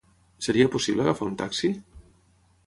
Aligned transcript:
Seria 0.45 0.71
possible 0.75 1.03
agafar 1.05 1.29
un 1.33 1.37
taxi? 1.43 1.71